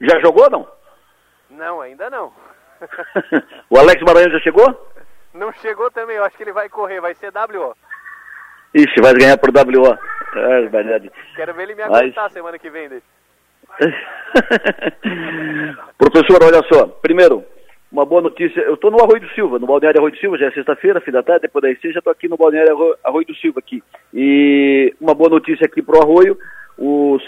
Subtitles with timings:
[0.00, 0.66] Já jogou não?
[1.50, 2.32] Não, ainda não.
[3.70, 4.88] o Alex Maranhão já chegou?
[5.34, 7.74] Não chegou também, eu acho que ele vai correr, vai ser WO.
[8.74, 9.98] Ixi, vai ganhar por WO.
[10.36, 10.68] É,
[11.34, 12.32] Quero ver ele me aguentar Mas...
[12.32, 12.88] semana que vem.
[15.98, 16.86] Professor, olha só.
[16.86, 17.44] Primeiro,
[17.90, 18.60] uma boa notícia.
[18.60, 21.10] Eu estou no Arroio do Silva, no Balneário Arroio do Silva, já é sexta-feira, fim
[21.10, 23.82] da tarde, depois da já estou aqui no Balneário Arroio do Silva aqui.
[24.12, 26.38] E uma boa notícia aqui para o Arroio,
[26.76, 27.18] o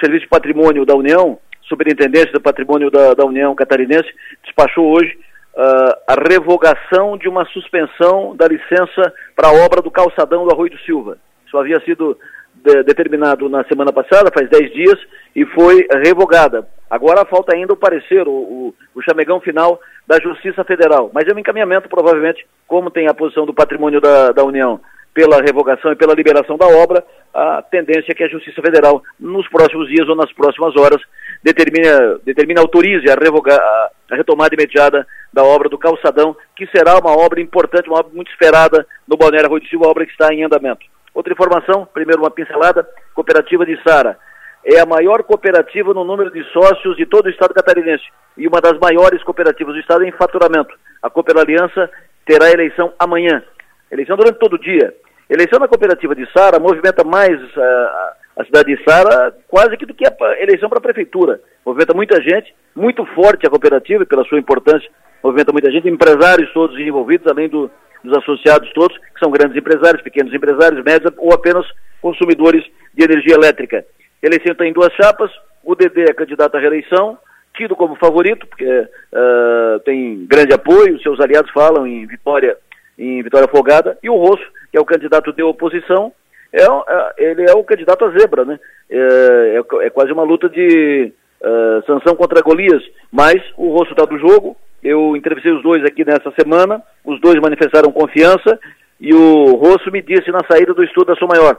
[0.00, 1.38] Serviço de Patrimônio da União,
[1.68, 4.08] Superintendência do Patrimônio da, da União Catarinense,
[4.42, 5.18] despachou hoje
[5.54, 10.70] uh, a revogação de uma suspensão da licença para a obra do calçadão do Arroio
[10.70, 11.18] do Silva.
[11.46, 12.16] Isso havia sido
[12.54, 14.98] de, determinado na semana passada, faz 10 dias,
[15.34, 16.66] e foi revogada.
[16.90, 21.10] Agora falta ainda o parecer, o, o, o chamegão final da Justiça Federal.
[21.12, 24.80] Mas é um encaminhamento, provavelmente, como tem a posição do patrimônio da, da União
[25.12, 29.48] pela revogação e pela liberação da obra, a tendência é que a Justiça Federal, nos
[29.48, 31.02] próximos dias ou nas próximas horas,
[31.42, 36.98] determine, determine autorize a, revogar, a, a retomada imediata da obra do calçadão, que será
[36.98, 40.32] uma obra importante, uma obra muito esperada no Balneário Rui de Silva, obra que está
[40.32, 40.84] em andamento.
[41.14, 44.18] Outra informação, primeiro uma pincelada, cooperativa de Sara.
[44.64, 48.04] É a maior cooperativa no número de sócios de todo o estado catarinense
[48.36, 50.74] e uma das maiores cooperativas do estado em faturamento.
[51.02, 51.90] A Cooper Aliança
[52.26, 53.42] terá eleição amanhã.
[53.90, 54.94] Eleição durante todo o dia.
[55.30, 59.92] Eleição na cooperativa de Sara movimenta mais uh, a cidade de Sara quase que do
[59.92, 61.40] que a eleição para a prefeitura.
[61.66, 64.88] Movimenta muita gente, muito forte a cooperativa pela sua importância,
[65.22, 67.68] movimenta muita gente, empresários todos envolvidos, além do,
[68.04, 71.66] dos associados todos, que são grandes empresários, pequenos empresários, médios ou apenas
[72.00, 73.84] consumidores de energia elétrica.
[74.22, 75.30] Eleição está em duas chapas,
[75.64, 77.18] o DD é candidato à reeleição,
[77.56, 82.56] tido como favorito, porque uh, tem grande apoio, seus aliados falam em vitória,
[82.96, 86.12] em vitória folgada, e o Rosso, que é o candidato de oposição,
[86.52, 88.58] é, é ele é o candidato a zebra, né?
[88.90, 92.82] É, é, é quase uma luta de uh, sanção contra Golias,
[93.12, 97.36] mas o Rosso está do jogo, eu entrevistei os dois aqui nessa semana, os dois
[97.40, 98.58] manifestaram confiança
[99.00, 101.58] e o Rosso me disse na saída do estudo da Sou Maior,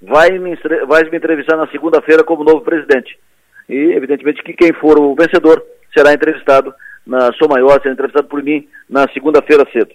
[0.00, 0.56] vai me,
[0.86, 3.18] vai me entrevistar na segunda-feira como novo presidente.
[3.68, 5.62] E, evidentemente, que quem for o vencedor
[5.96, 6.74] será entrevistado
[7.06, 9.90] na Sou Maior, será entrevistado por mim na segunda-feira cedo.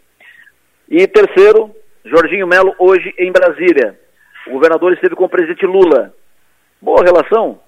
[0.90, 1.72] E terceiro,
[2.06, 3.98] Jorginho Melo, hoje em Brasília.
[4.48, 6.14] O governador esteve com o presidente Lula.
[6.82, 7.60] Boa relação.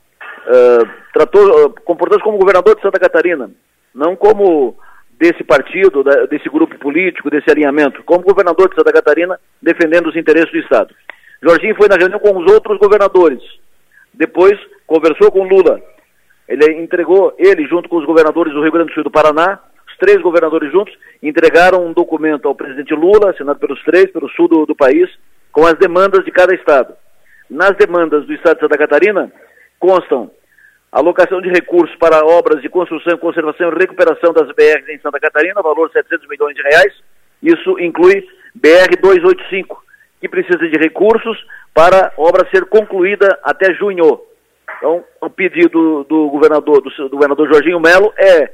[0.48, 3.50] Uh, tratou, uh, comportou-se como governador de Santa Catarina,
[3.94, 4.78] não como
[5.20, 10.16] desse partido, da, desse grupo político, desse alinhamento, como governador de Santa Catarina, defendendo os
[10.16, 10.94] interesses do Estado.
[11.42, 13.42] Jorginho foi na reunião com os outros governadores.
[14.14, 15.82] Depois conversou com Lula.
[16.48, 19.60] Ele entregou, ele junto com os governadores do Rio Grande do Sul e do Paraná,
[19.88, 24.48] os três governadores juntos, entregaram um documento ao presidente Lula, assinado pelos três, pelo sul
[24.48, 25.10] do, do país,
[25.58, 26.94] com as demandas de cada estado.
[27.50, 29.32] Nas demandas do estado de Santa Catarina
[29.80, 30.30] constam
[30.92, 35.60] alocação de recursos para obras de construção, conservação e recuperação das BRs em Santa Catarina,
[35.64, 36.94] valor 700 milhões de reais.
[37.42, 38.24] Isso inclui
[38.54, 39.84] BR 285,
[40.22, 44.22] que precisa de recursos para a obra ser concluída até junho.
[44.78, 48.54] Então, o pedido do governador, do, do governador Jorginho Melo é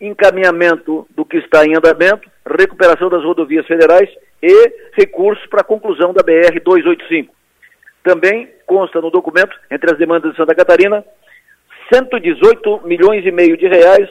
[0.00, 4.08] encaminhamento do que está em andamento, recuperação das rodovias federais
[4.42, 7.34] e recursos para a conclusão da BR 285.
[8.02, 11.04] Também consta no documento, entre as demandas de Santa Catarina,
[11.92, 14.08] 118 milhões e meio de reais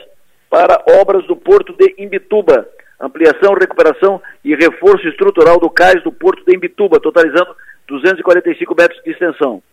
[0.49, 2.67] para obras do Porto de Imbituba,
[2.99, 7.55] ampliação, recuperação e reforço estrutural do cais do Porto de Imbituba, totalizando
[7.87, 9.63] 245 metros de extensão.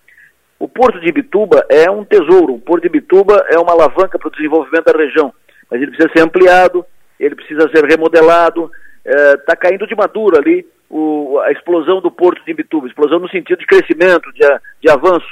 [0.59, 4.29] O Porto de Imbituba é um tesouro, o Porto de Imbituba é uma alavanca para
[4.29, 5.35] o desenvolvimento da região,
[5.71, 6.85] mas ele precisa ser ampliado,
[7.19, 8.71] ele precisa ser remodelado,
[9.05, 13.29] está é, caindo de maduro ali o, a explosão do Porto de Imbituba, explosão no
[13.29, 14.41] sentido de crescimento, de,
[14.81, 15.27] de avanço.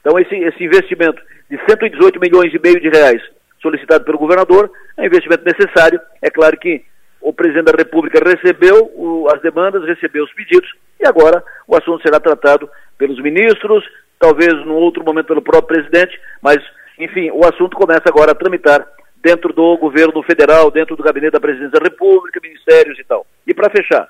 [0.00, 3.22] Então esse, esse investimento de 118 milhões e meio de reais
[3.60, 6.00] solicitado pelo governador é um investimento necessário.
[6.22, 6.84] É claro que
[7.20, 12.02] o presidente da República recebeu o, as demandas, recebeu os pedidos e agora o assunto
[12.02, 13.84] será tratado pelos ministros,
[14.18, 16.58] talvez num outro momento pelo próprio presidente, mas
[16.98, 18.86] enfim, o assunto começa agora a tramitar
[19.22, 23.26] dentro do governo federal, dentro do gabinete da presidência da República, ministérios e tal.
[23.46, 24.08] E para fechar,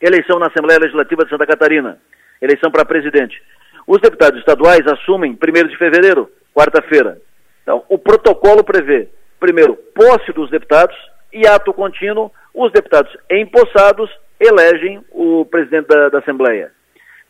[0.00, 1.98] eleição na Assembleia Legislativa de Santa Catarina,
[2.40, 3.40] eleição para presidente.
[3.86, 7.20] Os deputados estaduais assumem 1 de fevereiro, quarta-feira.
[7.62, 9.08] Então, o protocolo prevê,
[9.40, 10.96] primeiro, posse dos deputados
[11.32, 16.70] e ato contínuo, os deputados empossados elegem o presidente da, da Assembleia.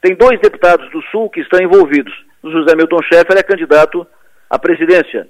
[0.00, 2.12] Tem dois deputados do Sul que estão envolvidos.
[2.42, 4.06] O José Milton Schaeffer é candidato
[4.48, 5.28] à presidência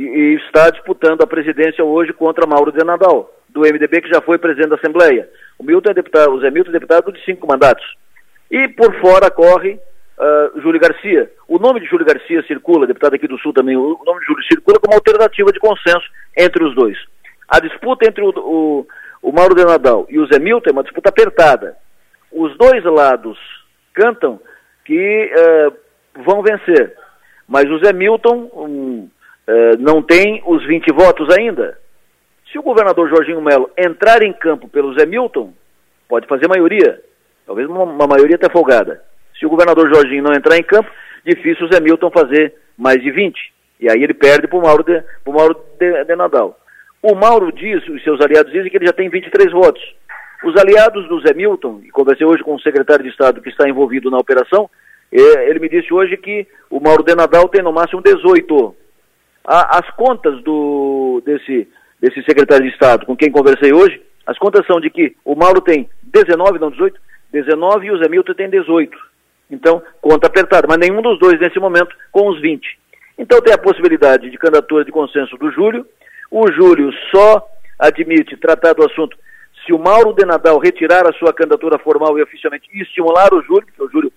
[0.00, 4.22] e, e, está disputando a presidência hoje contra Mauro de Nadal, do MDB, que já
[4.22, 5.28] foi presidente da Assembleia.
[5.58, 7.84] O, Milton é deputado, o Zé Milton é deputado de cinco mandatos.
[8.50, 9.78] E por fora corre
[10.18, 11.30] uh, Júlio Garcia.
[11.46, 14.44] O nome de Júlio Garcia circula, deputado aqui do Sul também, o nome de Júlio
[14.44, 16.96] circula como alternativa de consenso entre os dois.
[17.46, 18.86] A disputa entre o, o,
[19.20, 21.76] o Mauro de Nadal e o Zé Milton é uma disputa apertada.
[22.32, 23.38] Os dois lados
[23.92, 24.40] cantam
[24.86, 26.96] que uh, vão vencer,
[27.46, 29.10] mas o Zé Milton um,
[29.78, 31.78] não tem os 20 votos ainda.
[32.50, 35.52] Se o governador Jorginho Melo entrar em campo pelo Zé Milton,
[36.08, 37.00] pode fazer maioria,
[37.46, 39.02] talvez uma, uma maioria até folgada.
[39.38, 40.90] Se o governador Jorginho não entrar em campo,
[41.24, 43.38] difícil o Zé Milton fazer mais de 20.
[43.80, 46.58] E aí ele perde para o Mauro, de, pro Mauro de, de Nadal.
[47.02, 49.82] O Mauro diz, os seus aliados dizem que ele já tem 23 votos.
[50.44, 53.68] Os aliados do Zé Milton, e conversei hoje com o secretário de Estado que está
[53.68, 54.68] envolvido na operação,
[55.12, 58.76] eh, ele me disse hoje que o Mauro de Nadal tem no máximo 18.
[59.44, 61.68] As contas do, desse,
[62.00, 65.60] desse secretário de Estado com quem conversei hoje, as contas são de que o Mauro
[65.60, 67.00] tem 19, não 18,
[67.32, 68.96] 19 e o Zé Milton tem 18.
[69.50, 72.78] Então, conta apertada, mas nenhum dos dois nesse momento com os 20.
[73.18, 75.86] Então tem a possibilidade de candidatura de consenso do Júlio.
[76.30, 77.46] O Júlio só
[77.78, 79.16] admite tratar do assunto
[79.66, 83.42] se o Mauro de Nadal retirar a sua candidatura formal e oficialmente e estimular o
[83.42, 84.12] Júlio, porque o Júlio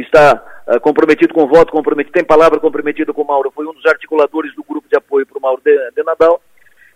[0.00, 3.86] está uh, comprometido com voto, comprometido, tem palavra comprometida com o Mauro, foi um dos
[3.86, 6.40] articuladores do grupo de apoio para o Mauro de, de, Nadal.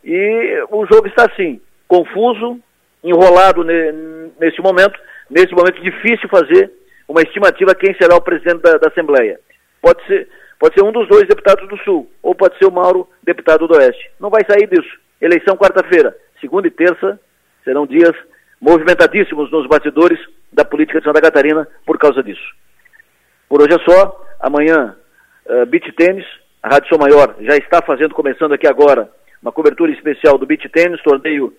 [0.05, 2.59] E o jogo está assim, confuso,
[3.03, 3.93] enrolado ne,
[4.41, 4.99] nesse momento,
[5.31, 6.73] nesse momento difícil fazer
[7.07, 9.41] uma estimativa quem será o presidente da, da, Assembleia.
[9.81, 10.29] Pode ser,
[10.59, 13.77] pode ser um dos dois deputados do Sul, ou pode ser o Mauro, deputado do
[13.77, 14.11] Oeste.
[14.21, 14.99] Não vai sair disso.
[15.21, 16.17] Eleição quarta-feira.
[16.41, 17.19] Segunda e terça
[17.65, 18.13] serão dias
[18.61, 20.19] movimentadíssimos nos bastidores
[20.53, 22.55] da política de Santa Catarina por causa disso.
[23.49, 24.25] Por hoje é só.
[24.41, 24.97] Amanhã,
[25.47, 26.27] uh, beach tênis.
[26.63, 29.09] A Rádio Sou Maior já está fazendo, começando aqui agora,
[29.41, 31.53] uma cobertura especial do beach tênis, torneio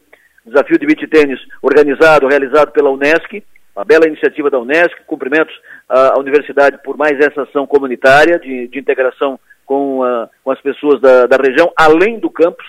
[0.45, 3.43] Desafio de Beach Tênis organizado, realizado pela Unesc
[3.79, 5.55] uma bela iniciativa da Unesco, cumprimentos
[5.87, 10.99] à universidade por mais essa ação comunitária de, de integração com, uh, com, as pessoas
[10.99, 12.65] da, da, região, além do campus.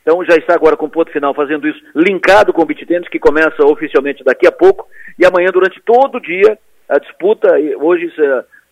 [0.00, 3.08] Então já está agora com o ponto final fazendo isso, linkado com o Beat Tennis,
[3.08, 6.56] que começa oficialmente daqui a pouco, e amanhã durante todo o dia
[6.88, 7.48] a disputa,
[7.78, 8.10] hoje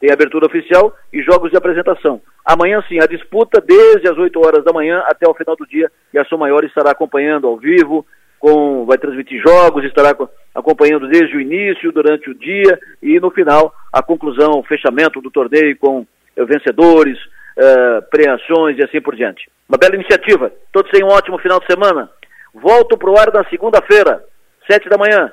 [0.05, 2.21] tem abertura oficial e jogos de apresentação.
[2.45, 5.91] Amanhã sim, a disputa desde as 8 horas da manhã até o final do dia,
[6.13, 8.05] e a Som Maior estará acompanhando ao vivo,
[8.39, 10.15] com, vai transmitir jogos, estará
[10.55, 15.31] acompanhando desde o início, durante o dia e no final a conclusão, o fechamento do
[15.31, 16.07] torneio com
[16.37, 17.19] eh, vencedores,
[17.57, 19.49] uh, premiações e assim por diante.
[19.67, 20.53] Uma bela iniciativa.
[20.71, 22.11] Todos tenham um ótimo final de semana.
[22.53, 24.23] Volto para o ar na segunda-feira,
[24.71, 25.33] sete da manhã.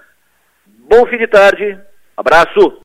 [0.66, 1.78] Bom fim de tarde.
[2.16, 2.80] Abraço.